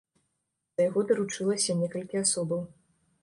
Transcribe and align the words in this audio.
За 0.77 0.81
яго 0.89 1.03
даручылася 1.11 1.77
некалькі 1.81 2.15
асобаў. 2.23 2.65